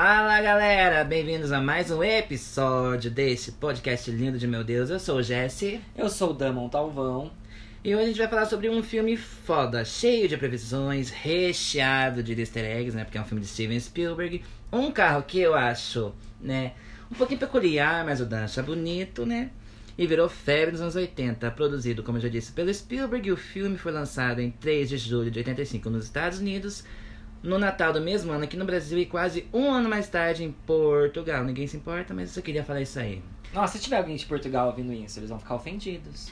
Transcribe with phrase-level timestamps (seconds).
[0.00, 4.90] Fala galera, bem-vindos a mais um episódio desse podcast lindo de meu Deus.
[4.90, 7.32] Eu sou o Jesse Eu sou o Damon Talvão.
[7.82, 12.32] e hoje a gente vai falar sobre um filme foda, cheio de previsões, recheado de
[12.38, 13.02] easter eggs, né?
[13.02, 14.44] Porque é um filme de Steven Spielberg.
[14.72, 16.74] Um carro que eu acho, né,
[17.10, 19.50] um pouquinho peculiar, mas o Dan acha bonito, né?
[19.98, 23.32] E virou febre nos anos 80, produzido, como eu já disse, pelo Spielberg.
[23.32, 26.84] O filme foi lançado em 3 de julho de 85 nos Estados Unidos,
[27.42, 30.52] no Natal do mesmo ano aqui no Brasil e quase um ano mais tarde em
[30.52, 31.44] Portugal.
[31.44, 33.22] Ninguém se importa, mas eu só queria falar isso aí.
[33.52, 36.30] Nossa, se tiver alguém de Portugal ouvindo isso, eles vão ficar ofendidos.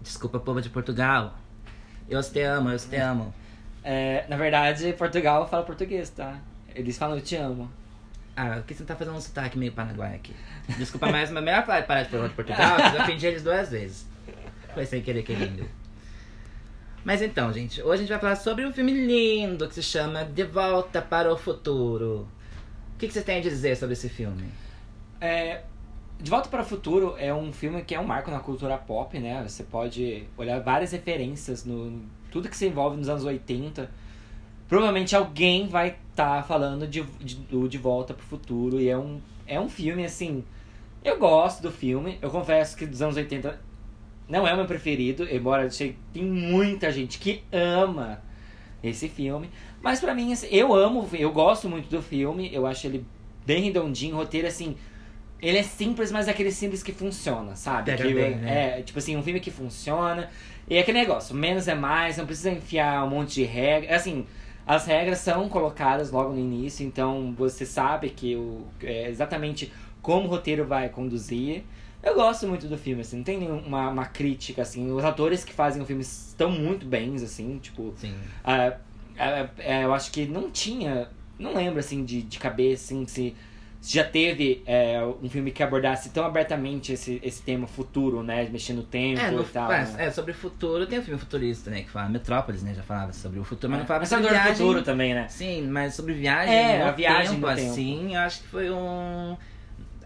[0.00, 1.36] Desculpa, povo de Portugal.
[2.08, 3.34] Eu te amo, eu te amo.
[3.82, 6.40] É, na verdade, Portugal fala português, tá?
[6.74, 7.70] Eles falam eu te amo.
[8.36, 10.34] Ah, que você tá fazendo um sotaque meio paraguai aqui?
[10.76, 14.06] Desculpa, mas é melhor parar de falar de Portugal, porque eu ofendi eles duas vezes.
[14.74, 15.66] Foi sem querer, querendo.
[17.06, 20.24] Mas então, gente, hoje a gente vai falar sobre um filme lindo que se chama
[20.24, 22.26] De Volta para o Futuro.
[22.94, 24.48] O que, que você tem a dizer sobre esse filme?
[25.20, 25.62] É,
[26.20, 29.16] de Volta para o Futuro é um filme que é um marco na cultura pop,
[29.20, 29.40] né?
[29.46, 33.88] Você pode olhar várias referências no tudo que se envolve nos anos 80.
[34.68, 38.80] Provavelmente alguém vai estar falando de, de, do De Volta para o Futuro.
[38.80, 40.44] E é um, é um filme, assim.
[41.04, 42.18] Eu gosto do filme.
[42.20, 43.60] Eu confesso que dos anos 80
[44.28, 48.22] não é o meu preferido, embora eu sei que tem muita gente que ama
[48.82, 49.50] esse filme.
[49.80, 52.52] Mas pra mim, assim, eu amo, eu gosto muito do filme.
[52.52, 53.04] Eu acho ele
[53.44, 54.76] bem redondinho, roteiro assim.
[55.40, 57.90] Ele é simples, mas é aquele simples que funciona, sabe?
[57.90, 58.78] Pega que, bem, né?
[58.78, 60.30] É, tipo assim, um filme que funciona.
[60.68, 63.94] E é aquele negócio, menos é mais, não precisa enfiar um monte de regra.
[63.94, 64.26] Assim,
[64.66, 69.72] as regras são colocadas logo no início, então você sabe que o, é exatamente
[70.02, 71.62] como o roteiro vai conduzir.
[72.02, 74.90] Eu gosto muito do filme, assim, não tem nenhuma uma crítica, assim.
[74.90, 77.94] Os atores que fazem o filme estão muito bens, assim, tipo.
[77.96, 78.14] Sim.
[78.44, 78.76] ah,
[79.18, 81.08] ah, ah, eu acho que não tinha.
[81.38, 83.34] Não lembro, assim, de, de cabeça, assim, se
[83.86, 88.48] já teve é, um filme que abordasse tão abertamente esse, esse tema futuro, né?
[88.50, 89.70] Mexendo no tempo É, no, e tal.
[89.70, 89.94] é, né?
[90.06, 91.82] é, sobre o futuro tem um filme futurista, né?
[91.82, 92.74] Que fala Metrópolis, né?
[92.74, 94.54] Já falava sobre o futuro, mas não falava Mas sobre do viagem.
[94.54, 95.28] Futuro também, né?
[95.28, 99.36] Sim, mas sobre viagem É, a viagem tempo, assim, eu acho que foi um...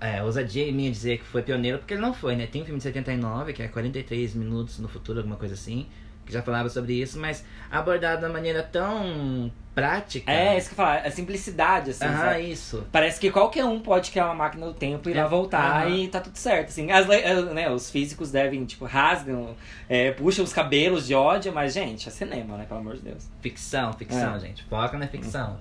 [0.00, 2.46] É, ousadia mim dizer que foi pioneiro, porque ele não foi, né?
[2.46, 5.86] Tem um filme de 79, que é 43 minutos no futuro, alguma coisa assim,
[6.26, 10.30] que já falava sobre isso, mas abordado uma maneira tão prática.
[10.30, 12.50] É, isso que eu falar, a simplicidade, assim, Aham, sabe?
[12.50, 12.86] isso.
[12.90, 15.82] Parece que qualquer um pode criar uma máquina do tempo e ir É, lá voltar
[15.86, 15.90] aham.
[15.96, 16.68] e tá tudo certo.
[16.68, 19.54] Assim, as, eh, né, os físicos devem, tipo, rasgam,
[19.88, 22.64] é, puxam os cabelos de ódio, mas, gente, é cinema, né?
[22.66, 23.28] Pelo amor de Deus.
[23.42, 24.40] Ficção, ficção, É.
[24.40, 24.64] gente.
[24.64, 25.58] Foca na ficção.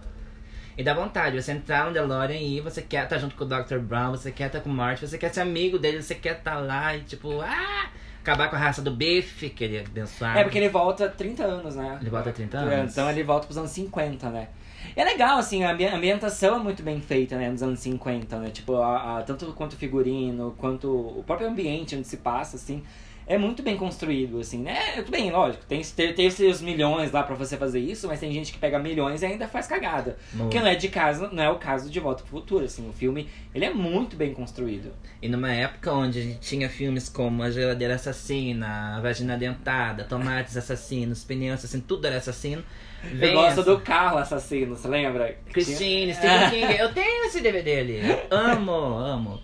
[0.78, 3.78] E dá vontade, você entrar no DeLorean e você quer estar junto com o Dr.
[3.80, 6.56] Brown, você quer estar com o Marty, você quer ser amigo dele, você quer estar
[6.60, 7.90] lá e tipo, ah!
[8.26, 10.40] Acabar com a raça do bife, que ele é abençoado.
[10.40, 11.98] É, porque ele volta 30 anos, né?
[12.02, 12.92] Ele volta 30 É, anos.
[12.92, 14.48] Então ele volta pros anos 50, né?
[14.96, 17.50] E é legal, assim, a ambi- ambientação é muito bem feita, né?
[17.50, 18.50] Nos anos 50, né?
[18.50, 22.84] Tipo, a, a- tanto quanto o figurino, quanto o próprio ambiente onde se passa, assim...
[23.28, 24.78] É muito bem construído, assim, né?
[24.98, 28.32] Tudo bem, lógico, tem, tem, tem seus milhões lá pra você fazer isso, mas tem
[28.32, 30.16] gente que pega milhões e ainda faz cagada.
[30.34, 32.88] No- Que não é de caso, não é o caso de Volta pro Futuro, assim,
[32.88, 34.92] o filme, ele é muito bem construído.
[35.22, 40.04] E numa época onde a gente tinha filmes como A Geladeira Assassina, A Vagina Dentada,
[40.04, 42.64] Tomates Assassinos, Pneus Assassinos, tudo era assassino.
[43.04, 45.36] Eu gosto essa- do carro assassino, você lembra?
[45.52, 46.74] Christine, Stephen King.
[46.78, 48.00] Eu tenho esse DVD ali.
[48.30, 49.42] Amo, amo.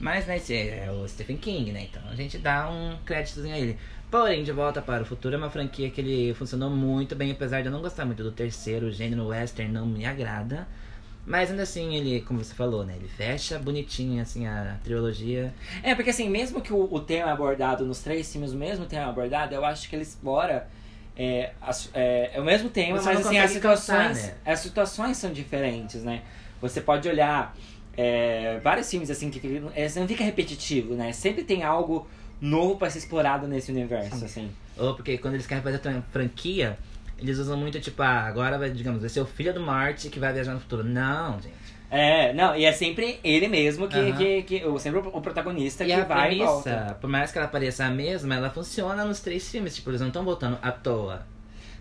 [0.00, 1.88] Mas, né, esse é o Stephen King, né?
[1.90, 3.78] Então a gente dá um créditozinho a ele.
[4.10, 7.60] Porém, De Volta para o Futuro é uma franquia que ele funcionou muito bem, apesar
[7.60, 10.66] de eu não gostar muito do terceiro, o gênero western não me agrada.
[11.26, 12.94] Mas ainda assim, ele, como você falou, né?
[12.96, 15.52] Ele fecha bonitinho, assim, a trilogia.
[15.82, 19.10] É, porque assim, mesmo que o, o tema abordado nos três filmes, o mesmo tema
[19.10, 20.66] abordado, eu acho que ele explora
[21.14, 24.34] é, as- é, é o mesmo tema, Você mas assim, as cansar, situações, né?
[24.46, 26.22] as situações são diferentes, né?
[26.62, 27.54] Você pode olhar
[28.00, 31.12] é, vários filmes assim que fica- é, não fica repetitivo, né?
[31.12, 32.06] Sempre tem algo
[32.40, 34.48] novo pra ser explorado nesse universo, assim.
[34.76, 36.78] Ou porque quando eles querem fazer a franquia,
[37.18, 40.20] eles usam muito, tipo, ah, agora vai, digamos, vai ser o filho do Marty que
[40.20, 40.84] vai viajar no futuro.
[40.84, 41.68] Não, gente.
[41.90, 44.12] É, não, e é sempre ele mesmo que, Aham.
[44.16, 46.70] que, que o, sempre o protagonista E que a vai e volta.
[46.70, 49.74] premissa, por mais que ela pareça a mesma, ela funciona nos três filmes.
[49.74, 51.26] Tipo, eles não estão voltando à toa.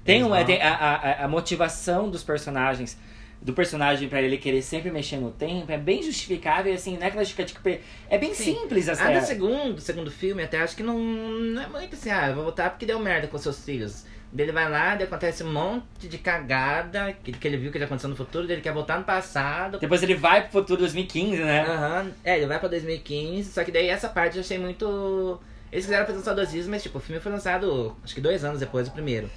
[0.06, 2.98] Tem, uma, tem voltam- a, a, a motivação dos personagens,
[3.42, 7.08] do personagem pra ele querer sempre mexer no tempo, é bem justificável, assim, não é
[7.08, 7.80] aquela justificativa.
[8.10, 8.56] É bem Sim.
[8.56, 9.12] simples A essa.
[9.22, 12.44] do segundo, segundo filme, até acho que não, não é muito assim, ah, eu vou
[12.46, 14.06] voltar porque deu merda com seus filhos.
[14.32, 17.80] Daí Ele vai lá, daí acontece um monte de cagada que, que ele viu que
[17.80, 19.80] já aconteceu no futuro, ele quer voltar no passado.
[19.80, 21.66] Depois ele vai pro futuro 2015, né?
[21.66, 25.40] Aham, é, ele vai pra 2015, só que daí essa parte eu achei muito.
[25.72, 28.60] Eles quiseram fazer um saudosismo, mas tipo, o filme foi lançado acho que dois anos
[28.60, 29.30] depois do primeiro.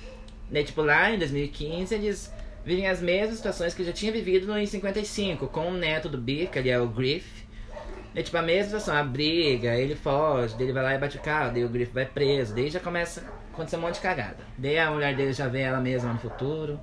[0.50, 2.32] Daí, tipo, lá em 2015 eles
[2.64, 6.58] vivem as mesmas situações que já tinha vivido em 55, com o neto do que
[6.58, 7.48] ali é o Griff.
[8.14, 11.16] É tipo a mesma situação, a briga, ele foge, daí ele vai lá e bate
[11.16, 14.00] o carro, daí o Griff vai preso, daí já começa a acontecer um monte de
[14.00, 14.38] cagada.
[14.58, 16.78] Daí a mulher dele já vê ela mesma no futuro.